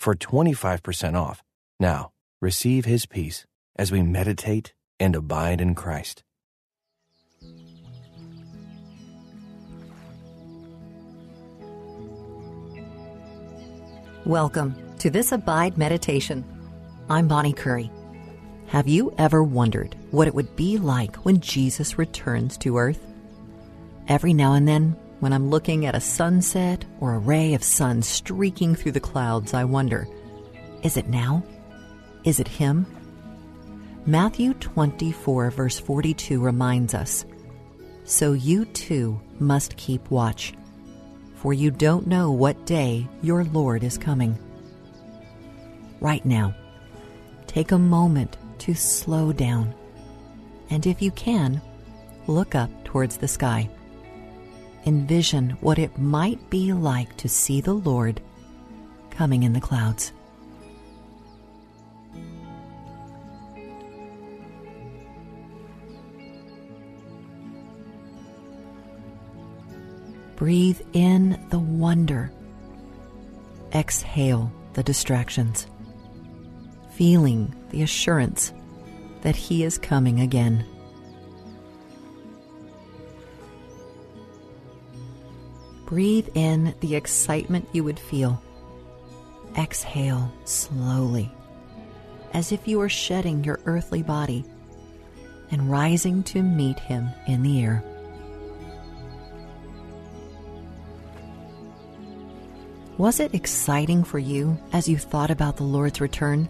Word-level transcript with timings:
for 0.00 0.14
25% 0.14 1.14
off. 1.14 1.42
Now, 1.78 2.10
receive 2.40 2.86
his 2.86 3.04
peace 3.06 3.46
as 3.76 3.92
we 3.92 4.02
meditate 4.02 4.72
and 4.98 5.14
abide 5.14 5.60
in 5.60 5.74
Christ. 5.74 6.24
Welcome 14.24 14.74
to 14.98 15.10
this 15.10 15.32
Abide 15.32 15.76
Meditation. 15.76 16.44
I'm 17.08 17.28
Bonnie 17.28 17.52
Curry. 17.52 17.90
Have 18.68 18.86
you 18.86 19.12
ever 19.18 19.42
wondered 19.42 19.96
what 20.12 20.28
it 20.28 20.34
would 20.34 20.54
be 20.56 20.78
like 20.78 21.16
when 21.24 21.40
Jesus 21.40 21.98
returns 21.98 22.56
to 22.58 22.78
earth? 22.78 23.00
Every 24.08 24.32
now 24.32 24.54
and 24.54 24.66
then, 24.66 24.96
when 25.20 25.32
I'm 25.34 25.50
looking 25.50 25.86
at 25.86 25.94
a 25.94 26.00
sunset 26.00 26.84
or 26.98 27.14
a 27.14 27.18
ray 27.18 27.54
of 27.54 27.62
sun 27.62 28.02
streaking 28.02 28.74
through 28.74 28.92
the 28.92 29.00
clouds, 29.00 29.54
I 29.54 29.64
wonder 29.64 30.08
is 30.82 30.96
it 30.96 31.08
now? 31.08 31.44
Is 32.24 32.40
it 32.40 32.48
Him? 32.48 32.86
Matthew 34.06 34.54
24, 34.54 35.50
verse 35.50 35.78
42 35.78 36.40
reminds 36.40 36.94
us 36.94 37.26
So 38.04 38.32
you 38.32 38.64
too 38.64 39.20
must 39.38 39.76
keep 39.76 40.10
watch, 40.10 40.54
for 41.36 41.52
you 41.52 41.70
don't 41.70 42.06
know 42.06 42.32
what 42.32 42.64
day 42.64 43.06
your 43.22 43.44
Lord 43.44 43.84
is 43.84 43.98
coming. 43.98 44.38
Right 46.00 46.24
now, 46.24 46.54
take 47.46 47.72
a 47.72 47.78
moment 47.78 48.38
to 48.60 48.74
slow 48.74 49.32
down, 49.34 49.74
and 50.70 50.86
if 50.86 51.02
you 51.02 51.10
can, 51.10 51.60
look 52.26 52.54
up 52.54 52.70
towards 52.84 53.18
the 53.18 53.28
sky 53.28 53.68
envision 54.86 55.50
what 55.60 55.78
it 55.78 55.98
might 55.98 56.50
be 56.50 56.72
like 56.72 57.16
to 57.18 57.28
see 57.28 57.60
the 57.60 57.74
Lord 57.74 58.20
coming 59.10 59.42
in 59.42 59.52
the 59.52 59.60
clouds. 59.60 60.12
Breathe 70.36 70.80
in 70.94 71.38
the 71.50 71.58
wonder. 71.58 72.32
Exhale 73.74 74.50
the 74.72 74.82
distractions, 74.82 75.66
feeling 76.92 77.54
the 77.68 77.82
assurance 77.82 78.54
that 79.20 79.36
He 79.36 79.64
is 79.64 79.76
coming 79.76 80.20
again. 80.20 80.64
Breathe 85.90 86.28
in 86.36 86.72
the 86.78 86.94
excitement 86.94 87.68
you 87.72 87.82
would 87.82 87.98
feel. 87.98 88.40
Exhale 89.58 90.32
slowly, 90.44 91.32
as 92.32 92.52
if 92.52 92.68
you 92.68 92.78
were 92.78 92.88
shedding 92.88 93.42
your 93.42 93.58
earthly 93.64 94.04
body 94.04 94.44
and 95.50 95.68
rising 95.68 96.22
to 96.22 96.44
meet 96.44 96.78
Him 96.78 97.08
in 97.26 97.42
the 97.42 97.60
air. 97.60 97.82
Was 102.96 103.18
it 103.18 103.34
exciting 103.34 104.04
for 104.04 104.20
you 104.20 104.56
as 104.72 104.88
you 104.88 104.96
thought 104.96 105.32
about 105.32 105.56
the 105.56 105.64
Lord's 105.64 106.00
return? 106.00 106.48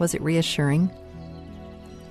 Was 0.00 0.14
it 0.14 0.20
reassuring? 0.20 0.90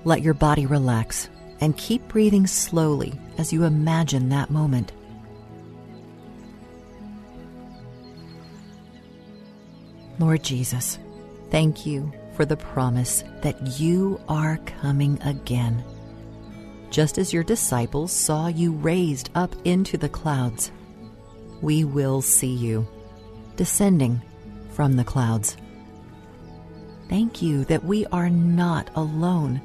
Let 0.06 0.22
your 0.22 0.34
body 0.34 0.66
relax 0.66 1.28
and 1.60 1.76
keep 1.76 2.08
breathing 2.08 2.48
slowly 2.48 3.20
as 3.38 3.52
you 3.52 3.66
imagine 3.66 4.30
that 4.30 4.50
moment. 4.50 4.94
Lord 10.20 10.44
Jesus, 10.44 10.98
thank 11.52 11.86
you 11.86 12.12
for 12.36 12.46
the 12.46 12.58
promise 12.58 13.24
that 13.42 13.80
you 13.80 14.20
are 14.28 14.58
coming 14.82 15.22
again. 15.22 15.84
Just 16.90 17.18
as 17.18 17.34
your 17.34 17.44
disciples 17.44 18.12
saw 18.12 18.48
you 18.48 18.72
raised 18.72 19.30
up 19.36 19.56
into 19.66 19.98
the 19.98 20.10
clouds, 20.10 20.72
we 21.62 21.84
will 21.84 22.22
see 22.22 22.54
you 22.54 22.88
descending 23.56 24.22
from 24.72 24.94
the 24.94 25.04
clouds. 25.04 25.58
Thank 27.10 27.42
you 27.42 27.66
that 27.66 27.84
we 27.84 28.06
are 28.08 28.30
not 28.30 28.90
alone. 28.96 29.62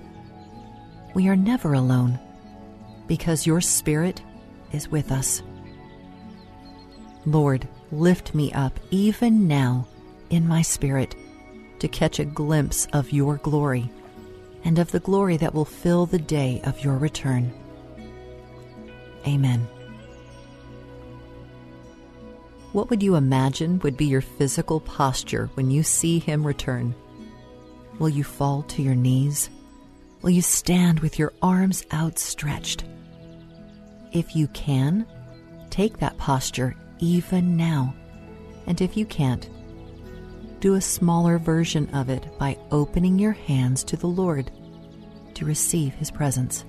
We 1.14 1.28
are 1.28 1.36
never 1.36 1.74
alone 1.74 2.18
because 3.06 3.46
your 3.46 3.60
Spirit 3.60 4.22
is 4.72 4.88
with 4.88 5.12
us. 5.12 5.42
Lord, 7.26 7.68
lift 7.90 8.34
me 8.34 8.52
up 8.52 8.78
even 8.90 9.46
now 9.46 9.86
in 10.32 10.48
my 10.48 10.62
spirit 10.62 11.14
to 11.78 11.86
catch 11.86 12.18
a 12.18 12.24
glimpse 12.24 12.88
of 12.92 13.12
your 13.12 13.36
glory 13.36 13.88
and 14.64 14.78
of 14.78 14.90
the 14.90 15.00
glory 15.00 15.36
that 15.36 15.54
will 15.54 15.64
fill 15.64 16.06
the 16.06 16.18
day 16.18 16.60
of 16.64 16.82
your 16.82 16.96
return. 16.96 17.52
Amen. 19.26 19.68
What 22.72 22.88
would 22.88 23.02
you 23.02 23.16
imagine 23.16 23.78
would 23.80 23.98
be 23.98 24.06
your 24.06 24.22
physical 24.22 24.80
posture 24.80 25.50
when 25.54 25.70
you 25.70 25.82
see 25.82 26.18
him 26.18 26.46
return? 26.46 26.94
Will 27.98 28.08
you 28.08 28.24
fall 28.24 28.62
to 28.64 28.82
your 28.82 28.94
knees? 28.94 29.50
Will 30.22 30.30
you 30.30 30.40
stand 30.40 31.00
with 31.00 31.18
your 31.18 31.34
arms 31.42 31.84
outstretched? 31.92 32.84
If 34.12 34.34
you 34.34 34.46
can, 34.48 35.06
take 35.68 35.98
that 35.98 36.16
posture 36.16 36.74
even 37.00 37.56
now. 37.56 37.94
And 38.66 38.80
if 38.80 38.96
you 38.96 39.04
can't, 39.04 39.48
do 40.62 40.74
a 40.74 40.80
smaller 40.80 41.38
version 41.38 41.92
of 41.92 42.08
it 42.08 42.24
by 42.38 42.56
opening 42.70 43.18
your 43.18 43.32
hands 43.32 43.82
to 43.82 43.96
the 43.96 44.06
Lord 44.06 44.48
to 45.34 45.44
receive 45.44 45.92
His 45.94 46.08
presence. 46.08 46.64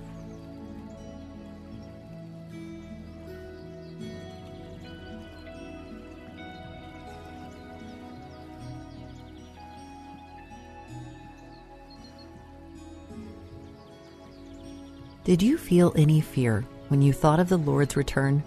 Did 15.22 15.40
you 15.40 15.56
feel 15.56 15.92
any 15.94 16.20
fear 16.20 16.66
when 16.88 17.00
you 17.00 17.12
thought 17.12 17.38
of 17.38 17.48
the 17.48 17.56
Lord's 17.56 17.96
return? 17.96 18.42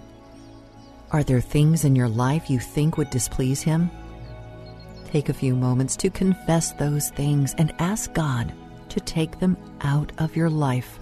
Are 1.12 1.24
there 1.24 1.40
things 1.40 1.86
in 1.86 1.96
your 1.96 2.10
life 2.10 2.50
you 2.50 2.60
think 2.60 2.98
would 2.98 3.10
displease 3.12 3.62
Him? 3.62 3.90
Take 5.08 5.30
a 5.30 5.34
few 5.34 5.56
moments 5.56 5.96
to 5.98 6.10
confess 6.10 6.74
those 6.74 7.12
things 7.12 7.56
and 7.58 7.74
ask 7.80 8.14
God 8.14 8.52
to 8.90 9.00
take 9.00 9.40
them 9.40 9.56
out 9.80 10.12
of 10.18 10.36
your 10.36 10.50
life. 10.50 11.00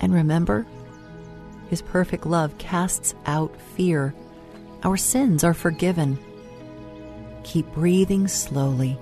And 0.00 0.12
remember, 0.12 0.66
His 1.70 1.80
perfect 1.80 2.26
love 2.26 2.56
casts 2.58 3.14
out 3.24 3.58
fear. 3.74 4.14
Our 4.82 4.98
sins 4.98 5.44
are 5.44 5.54
forgiven. 5.54 6.18
Keep 7.42 7.72
breathing 7.72 8.28
slowly. 8.28 8.98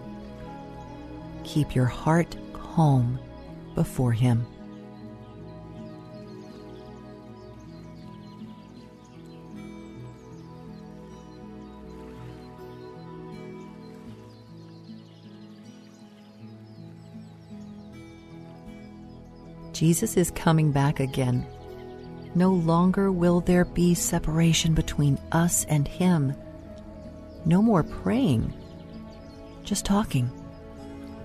Keep 1.42 1.74
your 1.74 1.86
heart 1.86 2.36
calm 2.53 3.18
before 3.74 4.12
Him. 4.12 4.46
Jesus 19.80 20.18
is 20.18 20.30
coming 20.32 20.72
back 20.72 21.00
again. 21.00 21.47
No 22.34 22.50
longer 22.50 23.10
will 23.10 23.41
there 23.41 23.65
be 23.65 23.94
separation 23.94 24.74
between 24.74 25.18
us 25.32 25.65
and 25.71 25.88
Him. 25.88 26.34
No 27.47 27.62
more 27.62 27.82
praying, 27.82 28.53
just 29.65 29.86
talking, 29.86 30.30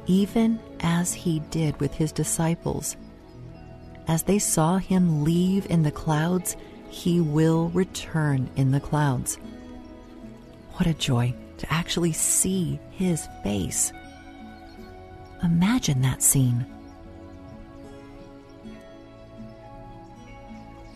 even 0.06 0.57
as 0.80 1.13
He 1.13 1.42
did 1.52 1.78
with 1.81 1.94
His 1.94 2.13
disciples. 2.13 2.96
As 4.07 4.24
they 4.24 4.40
saw 4.40 4.78
Him 4.78 5.25
leave 5.25 5.66
in 5.66 5.84
the 5.84 5.92
clouds, 5.92 6.56
He 6.88 7.19
will 7.19 7.68
return 7.72 8.50
in 8.56 8.72
the 8.72 8.80
clouds. 8.80 9.38
What 10.75 10.88
a 10.88 10.94
joy 10.94 11.36
to 11.57 11.74
actually 11.74 12.13
see 12.13 12.80
His 12.92 13.28
face 13.44 13.92
Imagine 15.44 16.02
that 16.04 16.24
scene. 16.24 16.66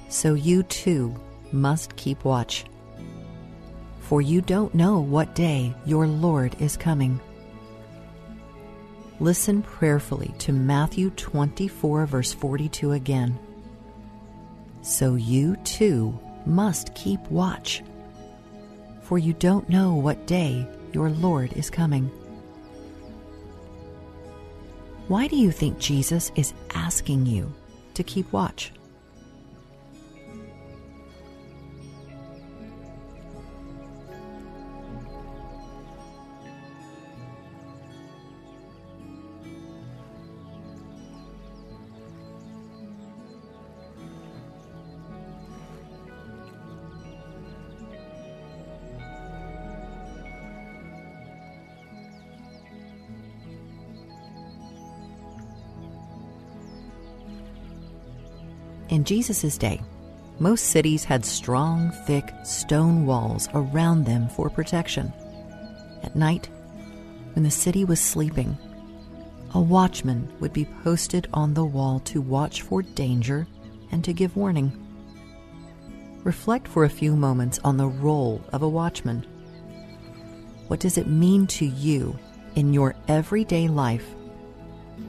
So 0.09 0.33
you 0.33 0.63
too 0.63 1.15
must 1.51 1.95
keep 1.95 2.25
watch. 2.25 2.65
For 3.99 4.21
you 4.21 4.41
don't 4.41 4.73
know 4.73 4.99
what 4.99 5.35
day 5.35 5.73
your 5.85 6.07
Lord 6.07 6.55
is 6.59 6.75
coming. 6.75 7.19
Listen 9.19 9.61
prayerfully 9.61 10.33
to 10.39 10.51
Matthew 10.51 11.11
24, 11.11 12.07
verse 12.07 12.33
42 12.33 12.93
again. 12.93 13.37
So 14.81 15.13
you 15.13 15.55
too 15.57 16.17
must 16.45 16.95
keep 16.95 17.21
watch. 17.29 17.83
For 19.03 19.19
you 19.19 19.33
don't 19.33 19.69
know 19.69 19.93
what 19.93 20.25
day 20.25 20.67
your 20.91 21.11
Lord 21.11 21.53
is 21.53 21.69
coming. 21.69 22.09
Why 25.07 25.27
do 25.27 25.35
you 25.35 25.51
think 25.51 25.77
Jesus 25.77 26.31
is 26.35 26.53
asking 26.73 27.27
you 27.27 27.53
to 27.93 28.03
keep 28.03 28.31
watch? 28.33 28.71
In 58.89 59.03
Jesus' 59.03 59.57
day, 59.57 59.81
most 60.39 60.65
cities 60.65 61.03
had 61.03 61.23
strong, 61.23 61.91
thick 62.07 62.33
stone 62.43 63.05
walls 63.05 63.47
around 63.53 64.05
them 64.05 64.27
for 64.29 64.49
protection. 64.49 65.13
At 66.01 66.15
night, 66.15 66.49
when 67.33 67.43
the 67.43 67.51
city 67.51 67.85
was 67.85 67.99
sleeping, 67.99 68.57
a 69.53 69.61
watchman 69.61 70.31
would 70.39 70.53
be 70.53 70.65
posted 70.83 71.27
on 71.33 71.53
the 71.53 71.65
wall 71.65 71.99
to 72.01 72.19
watch 72.19 72.63
for 72.63 72.81
danger 72.81 73.47
and 73.91 74.03
to 74.03 74.13
give 74.13 74.35
warning. 74.35 74.71
Reflect 76.23 76.67
for 76.67 76.83
a 76.83 76.89
few 76.89 77.15
moments 77.15 77.59
on 77.63 77.77
the 77.77 77.87
role 77.87 78.43
of 78.51 78.63
a 78.63 78.69
watchman. 78.69 79.25
What 80.67 80.79
does 80.79 80.97
it 80.97 81.07
mean 81.07 81.45
to 81.47 81.65
you 81.65 82.17
in 82.55 82.73
your 82.73 82.95
everyday 83.07 83.67
life 83.67 84.05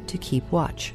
to 0.06 0.19
keep 0.19 0.50
watch? 0.53 0.93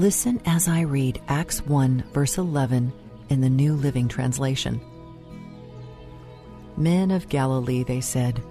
Listen 0.00 0.40
as 0.46 0.66
I 0.66 0.80
read 0.80 1.20
Acts 1.28 1.60
1, 1.66 2.04
verse 2.14 2.38
11 2.38 2.90
in 3.28 3.42
the 3.42 3.50
New 3.50 3.74
Living 3.74 4.08
Translation. 4.08 4.80
Men 6.78 7.10
of 7.10 7.28
Galilee, 7.28 7.82
they 7.82 8.00
said, 8.00 8.42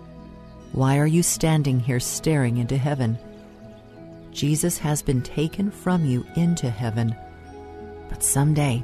why 0.73 0.99
are 0.99 1.07
you 1.07 1.23
standing 1.23 1.79
here 1.79 1.99
staring 1.99 2.57
into 2.57 2.77
heaven? 2.77 3.17
Jesus 4.31 4.77
has 4.77 5.01
been 5.01 5.23
taken 5.23 5.71
from 5.71 6.05
you 6.05 6.23
into 6.35 6.69
heaven, 6.69 7.15
but 8.09 8.21
someday 8.21 8.83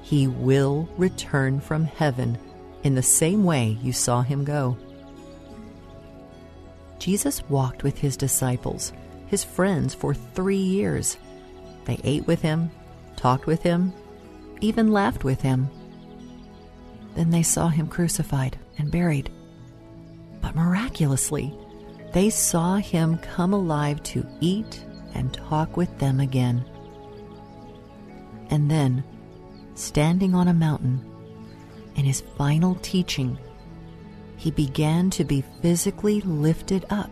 he 0.00 0.26
will 0.26 0.88
return 0.96 1.60
from 1.60 1.84
heaven 1.84 2.38
in 2.82 2.94
the 2.94 3.02
same 3.02 3.44
way 3.44 3.76
you 3.82 3.92
saw 3.92 4.22
him 4.22 4.42
go. 4.42 4.74
Jesus 6.98 7.46
walked 7.50 7.82
with 7.82 7.98
his 7.98 8.16
disciples, 8.16 8.94
his 9.26 9.44
friends, 9.44 9.92
for 9.92 10.14
three 10.14 10.56
years. 10.56 11.18
They 11.90 11.98
ate 12.04 12.24
with 12.28 12.40
him, 12.40 12.70
talked 13.16 13.46
with 13.46 13.64
him, 13.64 13.92
even 14.60 14.92
laughed 14.92 15.24
with 15.24 15.40
him. 15.40 15.68
Then 17.16 17.30
they 17.30 17.42
saw 17.42 17.66
him 17.66 17.88
crucified 17.88 18.56
and 18.78 18.92
buried. 18.92 19.28
But 20.40 20.54
miraculously, 20.54 21.52
they 22.12 22.30
saw 22.30 22.76
him 22.76 23.18
come 23.18 23.52
alive 23.52 24.04
to 24.04 24.24
eat 24.38 24.84
and 25.14 25.34
talk 25.34 25.76
with 25.76 25.98
them 25.98 26.20
again. 26.20 26.64
And 28.50 28.70
then, 28.70 29.02
standing 29.74 30.32
on 30.32 30.46
a 30.46 30.54
mountain, 30.54 31.04
in 31.96 32.04
his 32.04 32.20
final 32.38 32.76
teaching, 32.82 33.36
he 34.36 34.52
began 34.52 35.10
to 35.10 35.24
be 35.24 35.42
physically 35.60 36.20
lifted 36.20 36.86
up, 36.88 37.10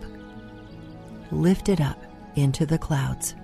lifted 1.33 1.81
up 1.81 2.01
into 2.37 2.65
the 2.65 2.79
clouds. 2.79 3.35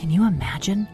Can 0.00 0.08
you 0.10 0.26
imagine? 0.26 0.88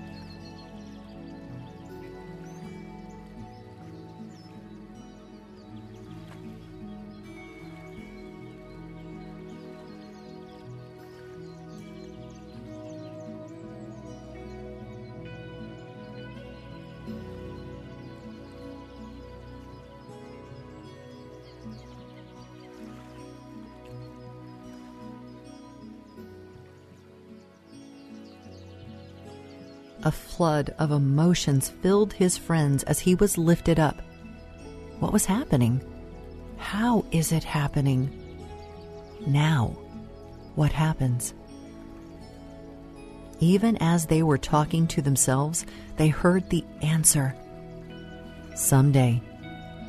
A 30.06 30.12
flood 30.12 30.72
of 30.78 30.92
emotions 30.92 31.68
filled 31.68 32.12
his 32.12 32.38
friends 32.38 32.84
as 32.84 33.00
he 33.00 33.16
was 33.16 33.36
lifted 33.36 33.80
up. 33.80 34.00
What 35.00 35.12
was 35.12 35.26
happening? 35.26 35.82
How 36.58 37.04
is 37.10 37.32
it 37.32 37.42
happening? 37.42 38.08
Now, 39.26 39.76
what 40.54 40.70
happens? 40.70 41.34
Even 43.40 43.76
as 43.78 44.06
they 44.06 44.22
were 44.22 44.38
talking 44.38 44.86
to 44.86 45.02
themselves, 45.02 45.66
they 45.96 46.06
heard 46.06 46.48
the 46.50 46.64
answer. 46.82 47.34
Someday, 48.54 49.20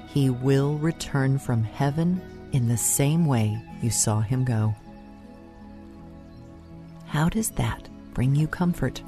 he 0.08 0.32
will 0.32 0.80
return 0.80 1.38
from 1.38 1.64
heaven 1.64 2.20
in 2.54 2.68
the 2.68 2.76
same 2.76 3.28
way 3.28 3.56
you 3.84 3.92
saw 3.92 4.22
him 4.22 4.46
go. 4.46 4.74
How 7.06 7.30
does 7.30 7.52
that 7.52 7.88
bring 8.16 8.34
you 8.34 8.48
comfort? 8.48 9.04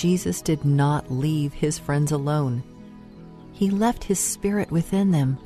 Jesus 0.00 0.40
did 0.40 0.64
not 0.64 1.12
leave 1.12 1.52
his 1.52 1.78
friends 1.78 2.10
alone. 2.10 2.62
He 3.52 3.68
left 3.68 4.02
his 4.02 4.18
spirit 4.18 4.70
within 4.70 5.10
them. 5.10 5.38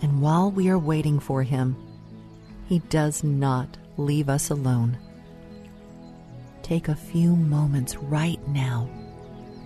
And 0.00 0.22
while 0.22 0.50
we 0.50 0.70
are 0.70 0.78
waiting 0.78 1.20
for 1.20 1.42
him, 1.42 1.76
he 2.70 2.78
does 2.88 3.22
not 3.22 3.76
leave 3.98 4.30
us 4.30 4.48
alone. 4.48 4.96
Take 6.62 6.88
a 6.88 6.94
few 6.94 7.36
moments 7.36 7.96
right 7.96 8.40
now 8.48 8.88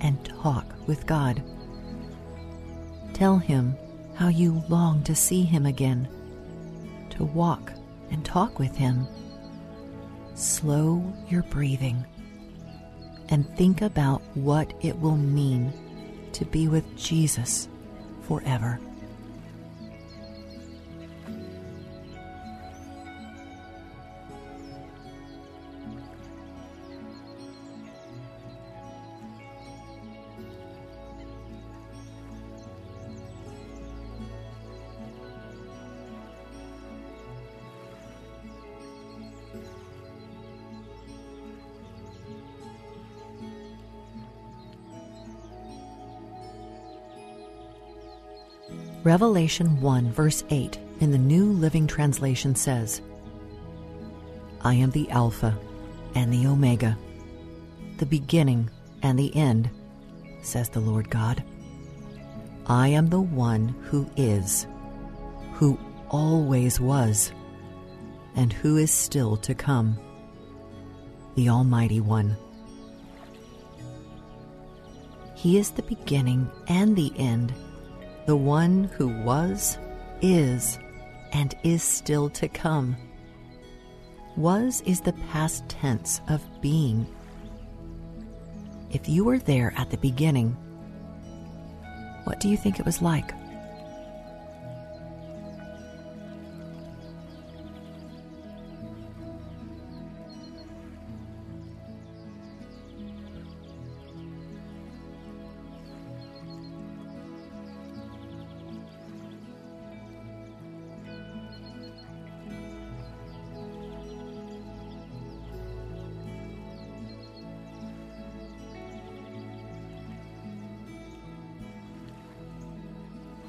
and 0.01 0.25
talk 0.25 0.75
with 0.89 1.07
God. 1.07 1.41
Tell 3.13 3.39
him 3.39 3.77
how 4.17 4.27
you 4.27 4.61
long 4.69 5.05
to 5.05 5.15
see 5.15 5.45
him 5.45 5.67
again, 5.67 6.09
to 7.11 7.23
walk 7.23 7.73
and 8.11 8.25
talk 8.25 8.59
with 8.59 8.75
him. 8.75 9.07
slow 10.35 11.01
your 11.29 11.45
breathing 11.45 12.05
and 13.29 13.49
think 13.57 13.83
about 13.83 14.21
what 14.35 14.73
it 14.83 14.99
will 15.01 15.17
mean 15.17 15.73
to 16.33 16.45
be 16.45 16.69
with 16.69 16.97
Jesus 16.97 17.69
forever. 18.23 18.79
Revelation 49.05 49.83
1, 49.83 50.13
verse 50.13 50.45
8 50.49 50.79
in 51.01 51.11
the 51.11 51.19
New 51.19 51.45
Living 51.45 51.87
Translation 51.87 52.55
says, 52.55 53.03
I 54.63 54.73
am 54.73 54.93
the 54.93 55.11
Alpha 55.11 55.59
and 56.15 56.33
the 56.33 56.47
Omega, 56.47 56.97
the 57.99 58.07
beginning 58.07 58.71
and 59.03 59.19
the 59.19 59.37
end, 59.37 59.69
says 60.41 60.71
the 60.71 60.81
Lord 60.81 61.11
God. 61.11 61.45
I 62.65 62.89
am 62.89 63.11
the 63.11 63.21
one 63.21 63.69
who 63.91 64.09
is, 64.17 64.67
who 65.53 65.79
always 66.09 66.81
was, 66.81 67.31
and 68.37 68.55
who 68.55 68.79
is 68.79 68.91
still 68.91 69.37
to 69.37 69.55
come, 69.55 69.99
the 71.35 71.51
Almighty 71.51 72.01
One. 72.01 72.39
He 75.35 75.59
is 75.59 75.73
the 75.73 75.83
beginning 75.83 76.51
and 76.69 76.97
the 76.97 77.13
end 77.19 77.53
the 78.27 78.37
one 78.37 78.85
who 78.97 79.09
was, 79.09 79.79
is, 80.23 80.79
and 81.33 81.55
is 81.63 81.83
still 81.83 82.31
to 82.31 82.49
come. 82.49 82.97
Was 84.37 84.81
is 84.83 85.01
the 85.01 85.13
past 85.31 85.69
tense 85.69 86.21
of 86.29 86.43
being. 86.61 87.07
If 88.91 89.09
you 89.09 89.25
were 89.25 89.39
there 89.39 89.75
at 89.77 89.91
the 89.91 89.99
beginning, 89.99 90.57
what 92.25 92.41
do 92.41 92.49
you 92.49 92.57
think 92.57 92.81
it 92.81 92.87
was 92.87 93.03
like? 93.03 93.33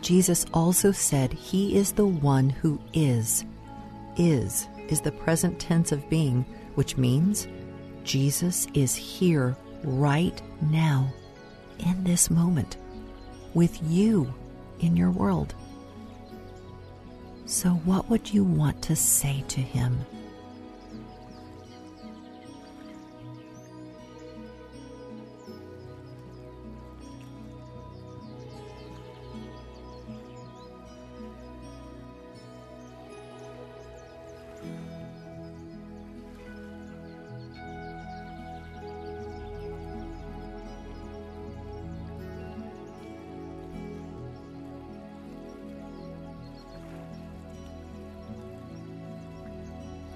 Jesus 0.06 0.46
also 0.54 0.92
said 0.92 1.34
he 1.34 1.76
is 1.76 1.92
the 1.92 2.06
one 2.06 2.48
who 2.48 2.80
is. 2.94 3.44
Is 4.18 4.68
is 4.88 5.02
the 5.02 5.12
present 5.12 5.60
tense 5.60 5.92
of 5.92 6.08
being, 6.12 6.46
which 6.76 6.96
means 6.96 7.48
Jesus 8.04 8.68
is 8.76 8.96
here 8.96 9.58
right 9.84 10.40
now, 10.70 11.12
in 11.80 12.04
this 12.04 12.30
moment, 12.30 12.78
with 13.56 13.82
you 13.82 14.32
in 14.80 14.96
your 14.96 15.10
world. 15.10 15.56
So, 17.48 17.70
what 17.70 18.08
would 18.08 18.32
you 18.32 18.44
want 18.44 18.84
to 18.84 18.96
say 18.96 19.44
to 19.48 19.60
him? 19.60 20.06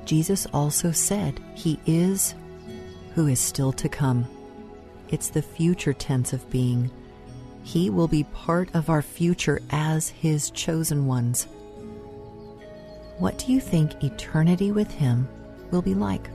Jesus 0.09 0.47
also 0.47 0.91
said 0.91 1.39
he 1.53 1.79
is 1.85 2.33
who 3.13 3.27
is 3.27 3.39
still 3.39 3.71
to 3.73 3.87
come. 3.87 4.27
It's 5.09 5.29
the 5.29 5.43
future 5.43 5.93
tense 5.93 6.33
of 6.33 6.49
being. 6.49 6.89
He 7.61 7.91
will 7.91 8.07
be 8.07 8.23
part 8.23 8.73
of 8.73 8.89
our 8.89 9.03
future 9.03 9.59
as 9.69 10.09
his 10.09 10.49
chosen 10.49 11.05
ones. 11.05 11.43
What 13.19 13.37
do 13.37 13.53
you 13.53 13.59
think 13.59 14.03
eternity 14.03 14.71
with 14.71 14.89
him 14.89 15.29
will 15.69 15.83
be 15.83 15.93
like? 15.93 16.27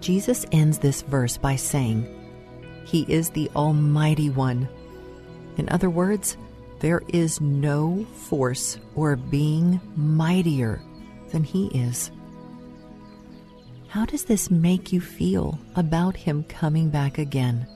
Jesus 0.00 0.46
ends 0.52 0.78
this 0.78 1.02
verse 1.02 1.36
by 1.36 1.56
saying, 1.56 2.06
He 2.84 3.04
is 3.08 3.30
the 3.30 3.50
Almighty 3.54 4.30
One. 4.30 4.68
In 5.56 5.68
other 5.68 5.90
words, 5.90 6.36
there 6.80 7.02
is 7.08 7.40
no 7.40 8.06
force 8.14 8.78
or 8.94 9.16
being 9.16 9.80
mightier 9.96 10.82
than 11.30 11.44
He 11.44 11.66
is. 11.68 12.10
How 13.88 14.06
does 14.06 14.24
this 14.24 14.50
make 14.50 14.92
you 14.92 15.00
feel 15.00 15.58
about 15.76 16.16
Him 16.16 16.44
coming 16.44 16.90
back 16.90 17.18
again? 17.18 17.66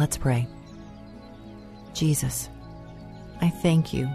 Let's 0.00 0.16
pray. 0.16 0.48
Jesus, 1.92 2.48
I 3.42 3.50
thank 3.50 3.92
you 3.92 4.08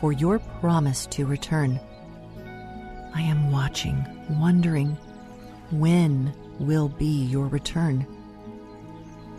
for 0.00 0.12
your 0.12 0.38
promise 0.38 1.04
to 1.08 1.26
return. 1.26 1.78
I 3.14 3.20
am 3.20 3.52
watching, 3.52 4.02
wondering 4.40 4.96
when 5.72 6.32
will 6.58 6.88
be 6.88 7.26
your 7.26 7.48
return. 7.48 8.06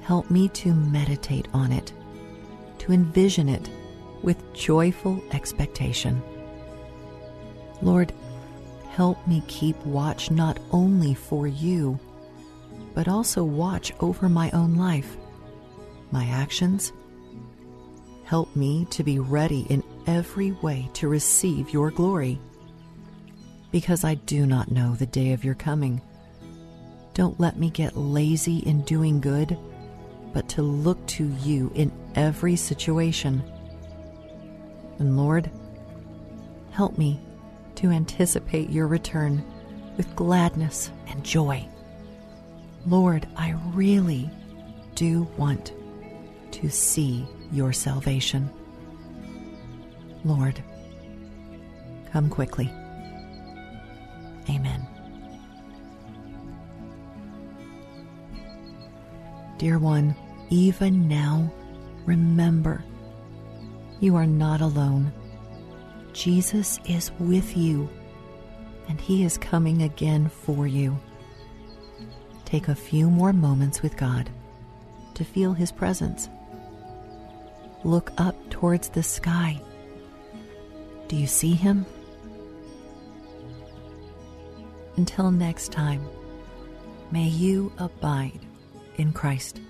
Help 0.04 0.30
me 0.30 0.50
to 0.50 0.72
meditate 0.72 1.48
on 1.52 1.72
it, 1.72 1.92
to 2.78 2.92
envision 2.92 3.50
it 3.50 3.68
with 4.22 4.54
joyful 4.54 5.20
expectation. 5.32 6.22
Lord, 7.82 8.14
help 8.92 9.26
me 9.26 9.42
keep 9.48 9.84
watch 9.84 10.30
not 10.30 10.60
only 10.70 11.16
for 11.16 11.48
you, 11.48 12.00
but 12.94 13.08
also 13.08 13.44
watch 13.44 13.92
over 14.00 14.30
my 14.30 14.52
own 14.52 14.76
life 14.76 15.18
my 16.12 16.26
actions. 16.26 16.94
Help 18.24 18.56
me 18.56 18.86
to 18.92 19.04
be 19.04 19.20
ready 19.20 19.66
in 19.70 19.84
every 20.08 20.52
way 20.54 20.90
to 20.94 21.08
receive 21.08 21.72
your 21.72 21.92
glory. 21.92 22.40
Because 23.72 24.04
I 24.04 24.16
do 24.16 24.46
not 24.46 24.72
know 24.72 24.96
the 24.96 25.06
day 25.06 25.34
of 25.34 25.44
your 25.44 25.56
coming. 25.56 26.02
Don't 27.14 27.40
let 27.40 27.58
me 27.58 27.70
get 27.70 27.98
lazy 27.98 28.60
in 28.60 28.82
doing 28.84 29.20
good, 29.20 29.58
but 30.34 30.48
to 30.50 30.62
look 30.62 31.06
to 31.08 31.28
you 31.44 31.72
in 31.76 31.92
every 32.16 32.56
situation. 32.56 33.44
And 35.00 35.18
Lord, 35.18 35.52
help 36.72 36.98
me 36.98 37.20
to 37.76 37.90
anticipate 37.90 38.70
your 38.70 38.88
return 38.88 39.44
with 39.98 40.16
gladness 40.16 40.92
and 41.08 41.24
joy. 41.24 41.68
Lord, 42.86 43.28
I 43.36 43.56
really 43.74 44.30
do 44.96 45.28
want 45.38 45.74
to 46.54 46.70
see 46.70 47.26
your 47.52 47.74
salvation. 47.74 48.50
Lord, 50.24 50.64
come 52.12 52.30
quickly. 52.30 52.72
Amen. 54.50 54.88
Dear 59.58 59.80
one, 59.80 60.16
even 60.50 61.08
now, 61.08 61.52
remember 62.06 62.84
you 64.00 64.16
are 64.16 64.26
not 64.26 64.62
alone. 64.62 65.14
Jesus 66.14 66.80
is 66.86 67.12
with 67.20 67.56
you, 67.56 67.88
and 68.90 69.00
he 69.00 69.24
is 69.24 69.38
coming 69.38 69.84
again 69.84 70.28
for 70.28 70.66
you. 70.68 71.00
Take 72.44 72.68
a 72.68 72.76
few 72.76 73.10
more 73.10 73.32
moments 73.32 73.82
with 73.82 73.96
God 73.96 74.30
to 75.14 75.24
feel 75.24 75.54
his 75.54 75.72
presence. 75.72 76.28
Look 77.84 78.12
up 78.18 78.36
towards 78.50 78.90
the 78.90 79.04
sky. 79.04 79.62
Do 81.08 81.16
you 81.16 81.28
see 81.28 81.54
him? 81.54 81.86
Until 84.98 85.32
next 85.32 85.72
time, 85.72 86.06
may 87.12 87.28
you 87.28 87.72
abide 87.78 88.40
in 88.98 89.12
Christ. 89.14 89.62